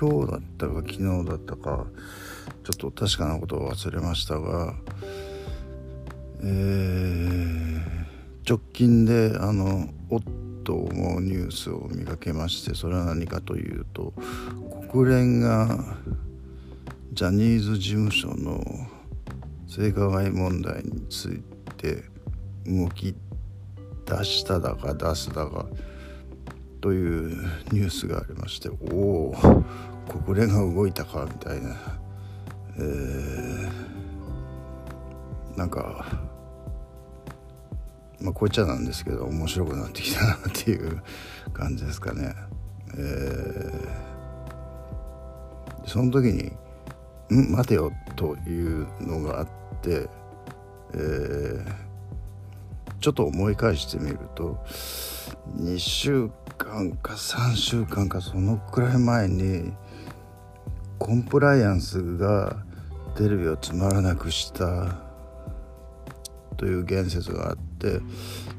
[0.00, 1.86] 今日だったか昨日だったか
[2.62, 4.74] ちょっと確かなことを忘れましたが、
[6.40, 7.80] えー、
[8.48, 10.20] 直近であのおっ
[10.62, 14.12] と思うニュースを見かけましてそれは何かというと
[14.92, 15.96] 国連が
[17.12, 18.62] ジャニーズ事務所の
[19.66, 21.42] 性加害問題につい
[21.76, 22.04] て
[22.66, 23.16] 動き
[24.06, 25.66] 出しただか出すだか
[26.80, 27.36] という
[27.72, 29.34] ニュースがありましておお
[30.24, 31.76] 国連が動いたかみたいな、
[32.76, 36.06] えー、なんか
[38.20, 41.02] まあこいつゃなんですけど面白くなってきたなっていう
[41.52, 42.34] 感じですかね。
[42.96, 46.52] えー、その時に
[47.30, 47.52] 「ん？
[47.52, 49.48] 待てよ」というのがあっ
[49.82, 50.08] て、
[50.94, 51.64] えー、
[53.00, 54.58] ちょっと思い返してみると
[55.56, 56.30] 2週
[56.68, 59.72] 間か3週間かそのくらい前に
[60.98, 62.56] コンプライアンスが
[63.16, 64.98] テレビをつまらなくした
[66.56, 68.00] という言説があって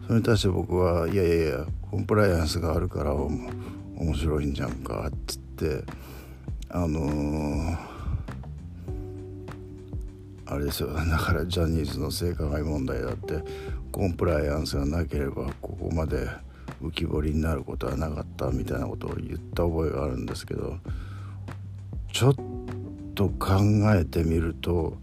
[0.07, 3.39] それに対して僕はいやいやいやコンプライアンスがあるから面
[4.15, 5.83] 白いんじゃんかっつって
[6.69, 7.77] あのー、
[10.45, 10.93] あれですよ。
[10.93, 13.43] だからジャニーズの性加害問題だって
[13.91, 16.27] コンプライアンスがなければここまで
[16.81, 20.77] 浮き彫りになることはなかったみたいなことを言った覚えがあるんですけど
[22.11, 22.35] ちょっ
[23.15, 23.59] と考
[23.95, 24.97] えてみると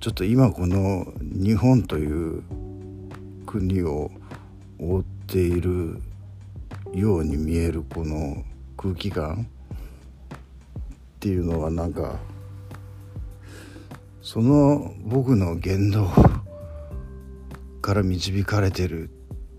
[0.00, 2.06] ちょっと今この日本とい
[2.38, 2.42] う
[3.46, 4.10] 国を
[4.78, 6.02] 覆っている
[6.92, 8.42] ように見えるこの
[8.76, 9.46] 空気感
[10.34, 10.38] っ
[11.20, 12.16] ていうのはなんか
[14.22, 16.10] その僕の言動
[17.80, 19.10] から導かれてる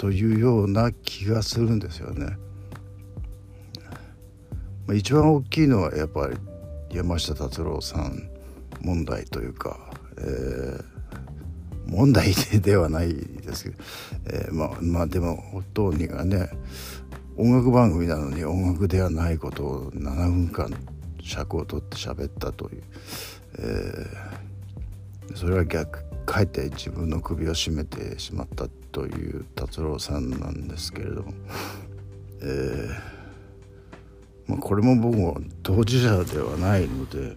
[0.04, 2.36] というような気がするんですよね。
[4.86, 6.36] まあ、一番大きいのはやっぱり
[6.94, 8.30] 山下達郎さん
[8.82, 9.80] 問題というか、
[10.17, 10.83] えー、
[11.88, 13.76] 問題ではないですけど、
[14.26, 15.42] えー、まあまあでも
[15.73, 16.50] 当人がね
[17.38, 20.70] 音楽番組なのに音楽ではないことを7分間
[21.22, 22.83] 尺を取って喋ったという、
[23.58, 31.32] えー、それは逆かえって自分の首を絞めてしまったという達郎さんなんですけれども、
[32.42, 32.89] えー
[34.48, 37.36] まあ、これも僕も当事者ではないので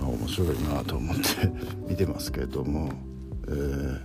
[0.00, 1.22] あ面白いなと思って
[1.86, 2.90] 見てますけれども、
[3.46, 4.00] えー、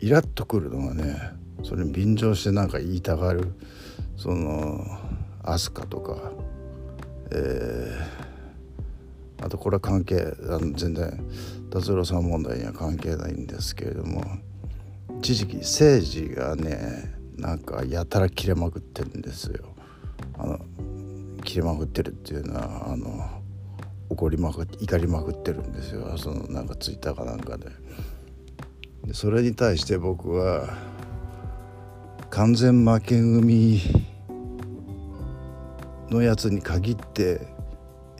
[0.00, 1.32] イラッとくるのがね
[1.62, 3.52] それに便乗してなんか言いたがる
[4.18, 4.84] その
[5.44, 6.30] 飛鳥とか、
[7.30, 8.29] えー、
[9.42, 11.24] あとこれは関係あの全然
[11.70, 14.22] 達郎さん問題には関係ないんですけれども
[15.18, 19.74] 一時期政治がねなんかやたら切れまくってるんですよ。
[20.36, 20.58] あの
[21.42, 23.28] 切れまくってるっていうのはあの
[24.10, 27.66] 怒りまくって怒りまくってるんですよそのなんかツイッターかなんかで。
[29.04, 30.76] でそれに対して僕は
[32.28, 33.80] 完全負け組
[36.10, 37.40] のやつに限って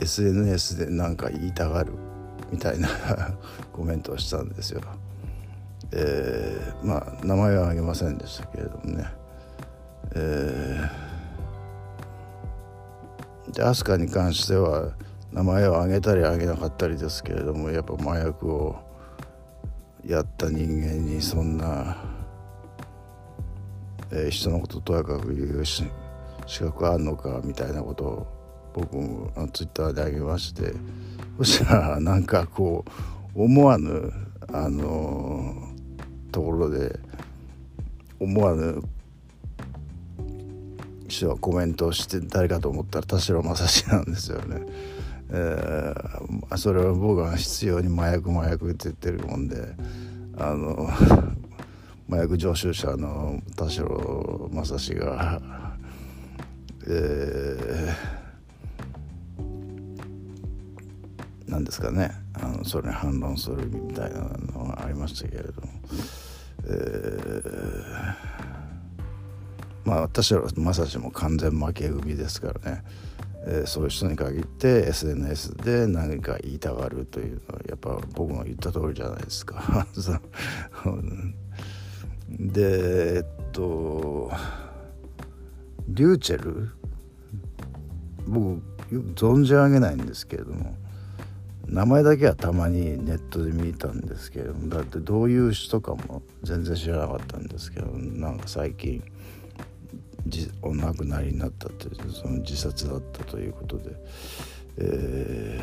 [0.00, 1.93] SNS で何か言いたがる
[2.50, 2.88] みたいな
[3.72, 4.81] コメントをしたんですよ。
[5.93, 9.06] えー、まあ名前は挙げませんでしたけれどもね。
[10.15, 14.93] えー、で飛鳥に関しては
[15.33, 18.77] 名前を挙げたり挙げなかったりですけれどもやっぱ麻薬を
[20.05, 21.97] やった人間にそんな、
[24.10, 25.84] えー、人のこととやかく言うし
[26.47, 28.40] 資格あんのかみたいなことを
[28.75, 30.73] 僕もあツイッターであげまして
[31.39, 32.85] そしたらなんかこ
[33.35, 34.13] う思わぬ
[34.53, 35.55] あの
[36.33, 36.99] ところで
[38.19, 38.83] 思わぬ
[41.09, 44.63] 人はコメントをして誰かと思ったら田代正史なんですよね。
[45.33, 49.75] えー、それは僕が必要に麻薬麻薬って言ってるもんで
[50.37, 50.91] あの
[52.09, 55.41] 麻薬常習者の田代正史が、
[56.89, 58.20] えー、
[61.51, 62.13] なんですかね。
[62.35, 65.69] あのそれに反論するみたいなのがありましたけれども、
[66.65, 68.15] えー、
[69.85, 72.85] まあ私は正史も完全負け組ですからね。
[73.47, 79.87] えー、そういう人に限って SNS で何か言いたがるというのはやっぱ僕の言った通りじゃないですか。
[82.29, 84.31] でえっと
[85.89, 86.69] リューチェル？
[88.29, 88.61] 僕
[89.17, 90.77] 存じ上げないんですけれども。
[91.71, 99.01] 名前だけはたまにネットで見たんですけどだってどういう人かも全然知らなかったんですけどなんか最近
[100.63, 103.91] お亡くなりになったというその自殺だったということで、
[104.78, 105.61] え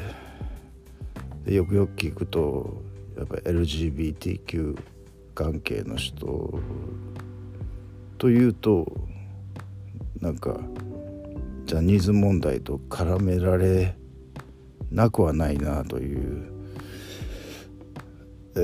[1.45, 2.81] ー、よくよく聞くと
[3.17, 4.79] やっぱ LGBTQ
[5.35, 6.59] 関係の人
[8.17, 8.87] というと
[10.21, 10.57] なんか
[11.65, 13.93] ジャニーズ問題と絡められ
[14.91, 16.49] なくはないなという、
[18.55, 18.61] え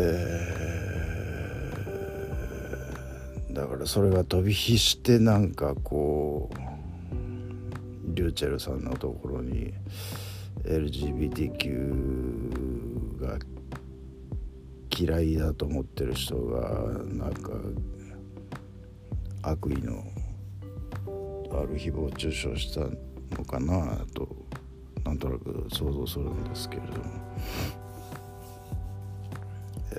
[3.49, 6.57] ー、だからそれが飛び火してなんかこう
[8.15, 9.73] リューチェルさんのところに
[10.63, 13.37] LGBTQ が
[14.95, 16.61] 嫌いだと思ってる人が
[17.05, 17.51] なんか
[19.41, 20.05] 悪意の
[21.51, 22.79] ある誹謗中傷した
[23.37, 24.29] のかなと
[25.05, 26.99] なんとなく想像するんですけれども、
[29.91, 29.97] え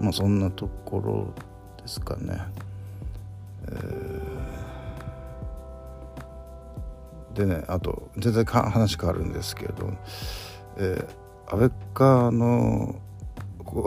[0.00, 1.34] ー、まあそんなところ
[1.82, 2.40] ですかね。
[3.70, 9.92] えー、でねあと全然か話変わるんですけれど、
[10.76, 12.94] えー、安倍川の
[13.64, 13.82] 僕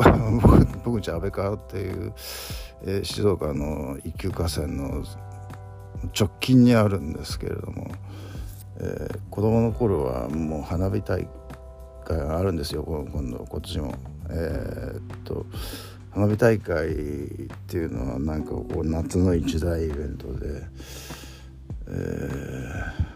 [0.83, 2.13] 僕んち安倍川っていう、
[2.83, 5.03] えー、静岡の一級河川の
[6.17, 7.91] 直近にあるんですけれども、
[8.79, 11.27] えー、子供の頃はもう花火大
[12.05, 13.95] 会があるんですよ今度今年も。
[14.29, 15.45] えー、っと
[16.11, 16.93] 花火大会っ
[17.67, 20.61] ていうのはなんかこう夏の一大イベントで、
[21.87, 23.11] えー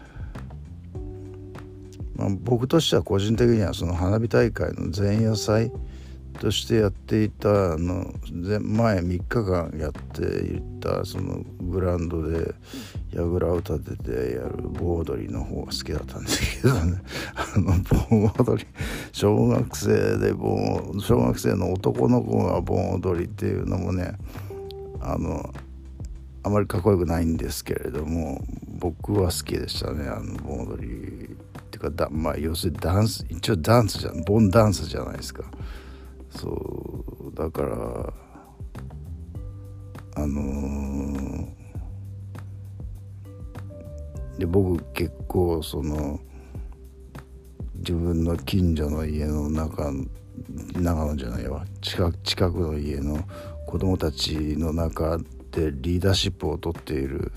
[2.16, 5.70] まあ、僕としては個人的にはその花火大会の前夜祭
[6.36, 12.54] としてやっていたあの前3日間やっていたそのグラウンドで
[13.12, 17.02] 櫓を立ててやる盆踊りの方が好きだったんですけどね
[17.34, 17.72] あの
[18.08, 18.66] 盆踊り
[19.12, 24.12] 小学生で盆小学生の男の子が盆踊りっていうのもね
[25.00, 25.52] あの
[26.42, 28.44] あまりかっこよくないんですけれども
[28.78, 35.44] 僕は好きでしたねあの盆踊りっていうかだまあ要するにダンス一応ダンスじゃん盆ダンスじゃないですか。
[36.36, 38.12] そうだから
[40.16, 46.20] あのー、で僕結構その
[47.76, 49.92] 自分の近所の家の中
[50.74, 53.18] 長野じゃないわ近近くの家の
[53.66, 55.18] 子供たちの中
[55.50, 57.32] でリーダーシップをとっている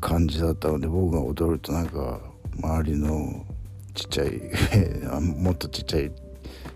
[0.00, 2.20] 感じだったので僕が踊るとなんか
[2.60, 3.44] 周りの
[3.94, 4.40] ちっちゃい
[5.20, 6.12] もっとちっちゃい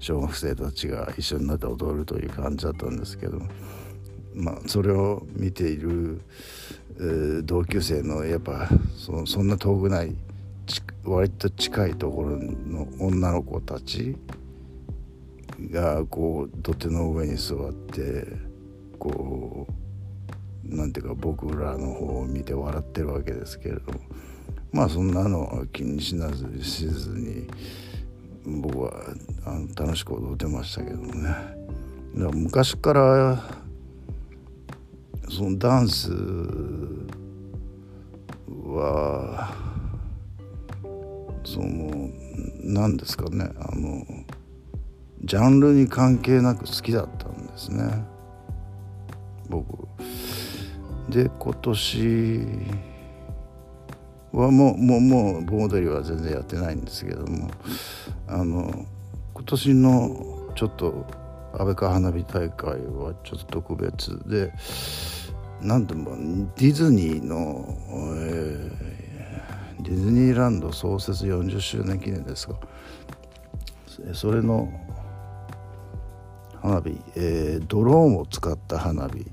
[0.01, 3.39] 小学生たちが一緒になって踊るという感じだったんですけど、
[4.35, 6.23] まあ、それを見ている、
[6.97, 10.17] えー、同級生のやっぱそそんな遠くない
[11.05, 14.17] 割と近いところの女の子たち
[15.71, 18.27] がこう土手の上に座って
[18.99, 19.67] こ
[20.67, 24.01] うなんていうか僕らの方を見て笑ってるわけですけれども
[24.73, 27.47] まあそんなのは気にしなずしずに。
[28.47, 28.93] 僕は
[29.45, 31.23] あの楽しく踊ってましたけどね。
[31.23, 31.55] だか
[32.15, 33.43] ら昔から
[35.29, 36.11] そのダンス
[38.49, 39.55] は
[41.45, 42.11] その
[42.63, 44.05] 何ですかねあの
[45.23, 48.05] ジャンルに関係なく好きだったんですね。
[49.49, 49.87] 僕。
[51.11, 52.47] で今年
[54.33, 57.51] はもうもうもう盆踊りは全然やってないんですけども
[58.29, 58.87] あの
[59.35, 61.07] 今年のちょっと
[61.53, 64.53] 安倍川花火大会はちょっと特別で
[65.61, 66.17] 何でも
[66.57, 67.77] ディズニーの、
[68.17, 72.55] えー、ディズニーランド創設40周年記念ですが
[74.15, 74.73] それの
[76.63, 79.27] 花火、えー、ドローンを使った花火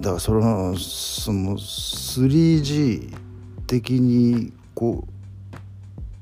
[0.00, 3.16] だからそのその 3G
[3.66, 5.06] 的にこ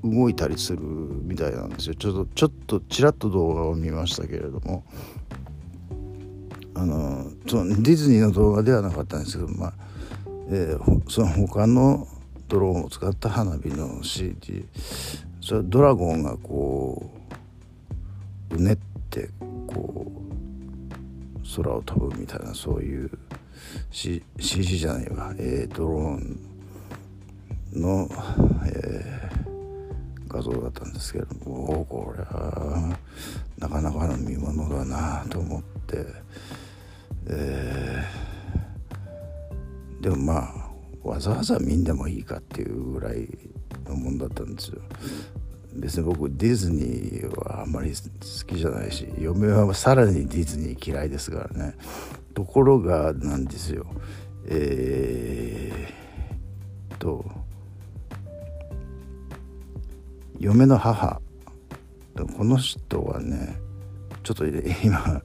[0.02, 1.94] う動いたりするみたいなんですよ。
[1.94, 4.84] ちょっとちょっとちらっと動画を見ましたけれども。
[6.74, 9.72] あのそのディズニーの動画ではなかったんですけどまあ、
[10.48, 12.08] えー、その他の
[12.48, 14.66] ドローンを使った花火の CG
[15.40, 17.10] それドラゴンがこ
[18.50, 18.78] ううねっ
[19.10, 19.30] て
[19.66, 20.22] こう
[21.56, 23.10] 空を飛ぶみたいなそういう
[23.90, 26.40] C CG じゃないわ、えー、ドローン
[27.72, 28.08] の、
[28.66, 31.86] えー、画像だったんですけれども。
[31.88, 32.96] これは
[33.58, 36.04] なかなかの見ものだなと思って、
[37.28, 40.38] えー、でもま
[41.04, 43.28] あわざわざ見んでもいいかっていうぐらい
[43.86, 44.80] のもんだったんですよ。
[45.74, 51.74] 別に僕ディズニーはあんまり好きじゃないし嫁はさらにディズニー嫌いですからね。
[52.32, 53.86] ところがなんですよ。
[54.46, 57.24] えー、と
[60.38, 61.20] 嫁の母。
[62.36, 63.56] この人はね
[64.22, 65.22] ちょっと今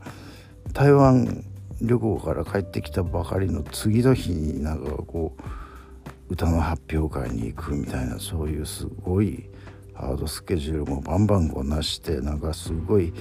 [0.74, 1.44] 台湾
[1.82, 9.50] 旅行から帰ってきたばかりの次の日になんかこう歌の発表会に行くみたいなそういうすごい
[9.94, 13.14] ハードスケジュールもバンバンこなしてなんかすごい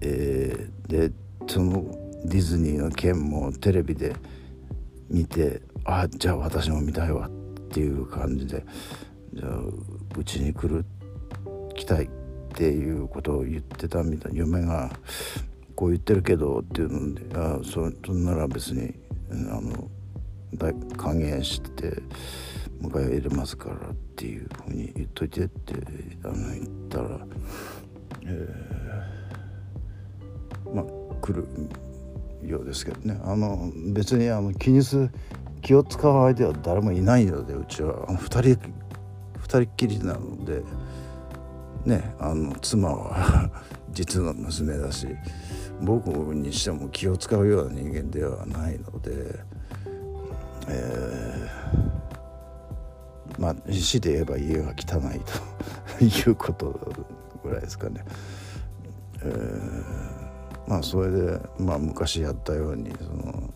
[0.00, 1.12] えー、で
[1.46, 1.84] その
[2.24, 4.14] ディズニーの件もテレビで
[5.10, 7.30] 見てあじゃあ私も見たいわっ
[7.68, 8.64] ていう感じで
[9.34, 9.58] じゃあ
[10.16, 10.84] うちに来る
[11.74, 12.08] 来たいっ
[12.54, 14.90] ていうことを言ってたみたい嫁が
[15.74, 18.94] こう言ってるけどっていうのであそそんなら別に
[19.30, 19.88] あの
[20.96, 22.02] 歓迎して
[22.82, 25.74] 迎え入れますからっていうふうに言っといてって
[26.24, 27.26] あの言ったら、
[28.26, 28.91] えー、
[31.22, 31.46] 来る
[32.46, 35.10] ようですけどねあの別にあの気にする
[35.62, 38.58] 気を使う相手は誰もいないのでうちは2人2
[39.46, 40.62] 人っきりなので
[41.84, 43.50] ねあの妻は
[43.92, 45.06] 実の娘だし
[45.80, 49.40] 僕にしても気を使うような人間ではないので、
[50.68, 55.20] えー、まあ死で言えば家が汚い
[55.98, 56.80] と いうこと
[57.42, 58.04] ぐらいですかね。
[59.24, 60.11] えー、
[60.66, 63.52] まあそれで、まあ、昔やったようにその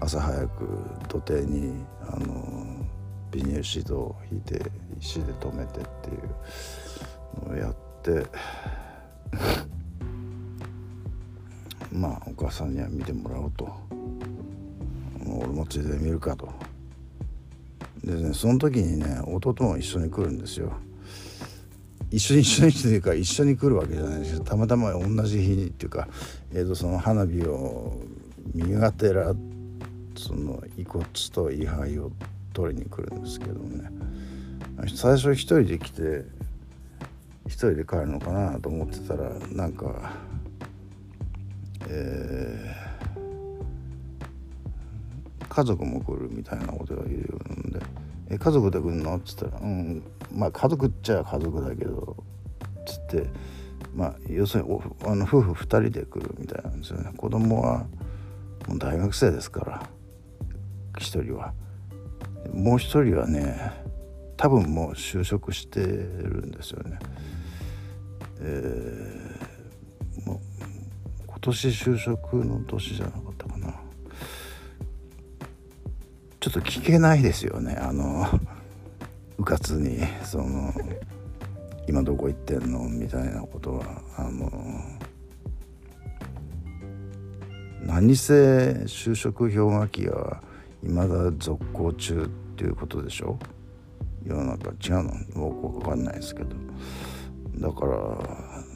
[0.00, 0.68] 朝早く
[1.08, 2.86] 土手にあの
[3.30, 4.60] ビニールシートを引いて
[5.00, 8.26] 石で留めてっていうのをやって
[11.92, 13.68] まあお母さんには見てもらおうと。
[15.24, 16.48] 俺もついで見るかと。
[18.04, 20.72] でねその時にね弟も一緒に来るんですよ。
[22.12, 26.08] 一緒に一緒にっていうか一緒に来るわけじゃないですけどたまたま同じ日にっていうか、
[26.52, 27.98] えー、とその花火を
[28.54, 29.34] 身がてら
[30.16, 32.12] その遺骨と位牌を
[32.52, 33.90] 取りに来るんですけどね。
[34.94, 36.24] 最初一人で来て
[37.46, 40.12] 一人で帰るのかなと思ってたらなんか
[41.88, 47.80] えー、家族も来るみたいなことが言うんで
[48.32, 52.16] 「え家族で来るの?」っつったら「うんまあ家族っちゃ家族だけど」
[52.86, 53.30] つって
[53.94, 57.86] まあ要するにあの夫婦2人で来るみたいなんですよね子供は
[58.66, 59.82] もう大学生ですから
[60.94, 61.52] 1人は
[62.52, 63.72] もう1人はね
[64.36, 66.98] 多分もう就職してるんですよね。
[68.40, 69.22] えー
[71.42, 73.12] 年就職の年じゃな
[76.42, 77.76] ちょっと聞けないですよね。
[77.80, 78.26] あの
[79.38, 80.74] うかつにその
[81.86, 82.80] 今どこ行ってんの？
[82.88, 84.02] みたいなことは。
[84.16, 84.50] あの
[87.80, 90.42] 何せ就職氷河期は
[90.82, 93.38] いまだ続行中っていうことでしょ？
[94.26, 95.12] 世の中違うの？
[95.36, 96.56] 僕分かんないですけど。
[97.54, 97.94] だから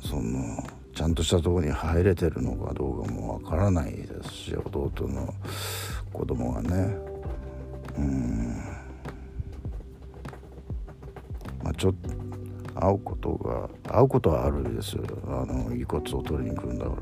[0.08, 0.62] その
[0.94, 5.34] ちゃんとしたとこに入れてるのかどうかもわからないですし弟の
[6.12, 7.05] 子供がね。
[7.98, 8.62] うん。
[11.62, 16.96] まあちょっと会うことが会うことはあるんですあの遺骨を取りに来るんだから。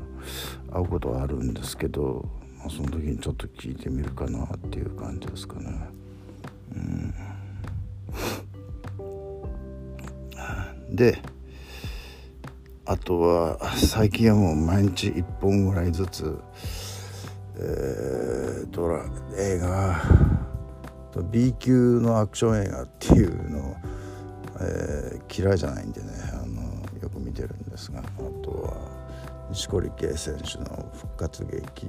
[0.71, 2.25] 会うことはあるんですけど、
[2.57, 5.89] まあ、その時にちょっと聞いてみるかなっていう感じですかね。
[6.75, 7.13] うん。
[10.95, 11.21] で
[12.85, 16.37] あとは最近はもう毎日1本ぐらいずつ、
[17.57, 19.03] えー、ドラ
[19.37, 20.01] 映画
[21.23, 23.75] B 級のアクション映画っていうのを、
[24.61, 26.61] えー、嫌いじゃないんでねあの
[27.01, 28.03] よく見てるんですがあ
[28.43, 28.73] とは
[29.49, 31.87] 錦織圭選手の復活劇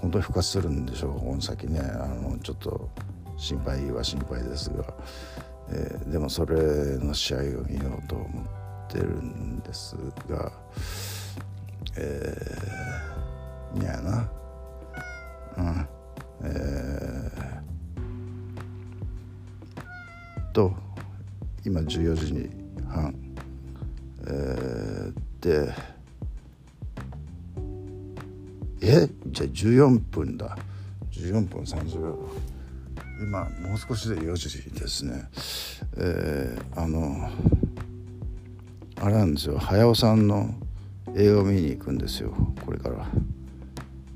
[0.00, 2.88] 本当に復活するんでしょうこの先ねあのちょっと
[3.36, 4.84] 心配は心配ですが。
[5.70, 8.46] えー、でもそれの試合を見ようと思っ
[8.88, 9.96] てるんです
[10.28, 10.50] が
[11.96, 14.30] えー、にやな
[20.58, 20.74] と
[21.64, 22.50] 今14時に
[22.88, 23.14] 半。
[24.26, 25.72] えー、で
[28.82, 29.08] え？
[29.28, 30.58] じゃあ14分だ。
[31.12, 32.18] 14分30秒。
[33.20, 35.28] 今もう少しで4時ですね。
[35.96, 37.30] えー、あの
[39.00, 39.58] あれなんですよ。
[39.58, 40.52] 早尾さんの
[41.14, 42.34] 映画を見に行くんですよ。
[42.66, 43.06] これから、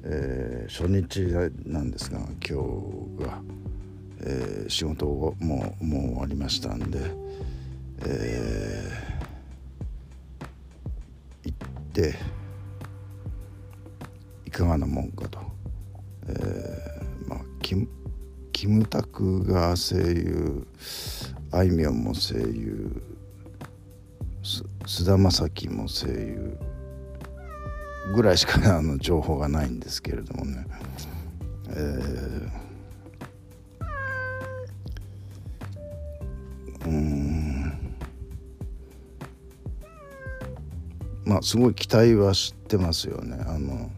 [0.03, 1.21] えー、初日
[1.71, 2.61] なんですが今
[3.21, 3.41] 日が、
[4.25, 6.99] えー、仕事ももう終わりましたんで、
[8.05, 12.15] えー、行って
[14.47, 15.41] いかがなもんかと、
[16.29, 17.89] えー、まあキム
[18.53, 20.67] キムタクが声優
[21.51, 23.03] あいみょんも声優
[24.87, 26.59] 菅田将暉も声優
[28.15, 30.67] ぐらいしかあの情報がないんですけれどもね、
[31.71, 32.51] えー、
[41.43, 43.37] あすごい期待はしてますよね。
[43.47, 43.91] あの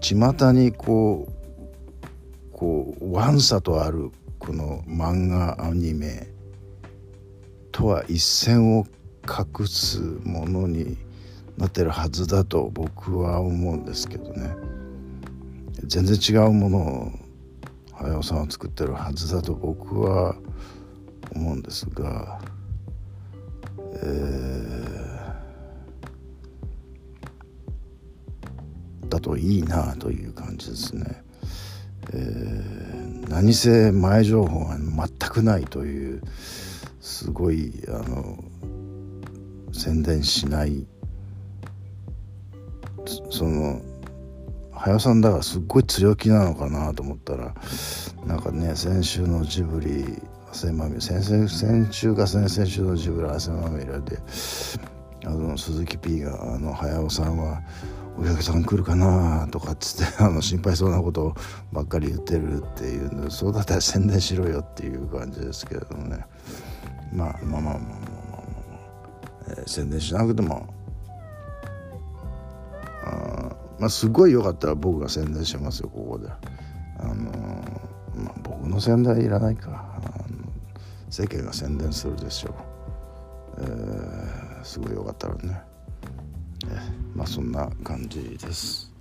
[0.00, 6.28] 巷にこうこうワンサとあるこの漫画アニメ
[7.72, 8.86] とは一線を
[9.26, 10.96] 隠すものに
[11.56, 14.54] なってるはずだと僕は思うんですけどね
[15.84, 17.12] 全然違うものを
[17.92, 20.36] 早尾さんは作ってるはずだと僕は
[21.34, 22.38] 思うんですが、
[24.02, 31.22] えー、だといいなという感じですね。
[32.12, 36.22] えー、何せ前情報が全くないという
[37.00, 38.44] すごいあの
[39.72, 40.86] 宣伝しない
[43.30, 43.80] その
[44.72, 47.54] 早さんだからすっごい強気なのかなと思ったら
[48.26, 50.04] なんかね先週のジブリ
[50.50, 54.18] 汗まみれ先先週か先々週のジブリ汗まみれで
[55.24, 57.62] あの鈴木 P があの早尾さんは
[58.16, 59.48] お客さん来るかな？
[59.50, 61.34] とかっつって あの心配そうなこと
[61.72, 66.24] ばっかり言ってるっていうのそうだったら宣伝しろよっていう感じですけれどもね。
[67.12, 68.40] まあまあまあまあまあまあ、まあ
[69.48, 70.66] えー、宣伝しなくても
[73.04, 76.28] あまあすごいよかったら僕が宣伝しますよここで。
[76.98, 77.14] あの
[78.16, 79.94] まあ僕の宣伝いらないか。
[81.10, 85.62] 世間が宣伝するでしょう、えー、すごいよかったらね。
[87.14, 88.92] まあそんな感じです。